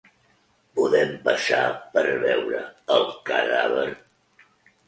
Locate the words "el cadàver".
2.97-3.89